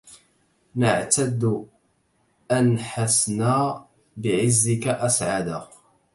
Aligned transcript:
نعتد 0.75 1.65
أنحسنا 2.51 3.85
بعزك 4.17 4.87
أسعدا 4.87 5.67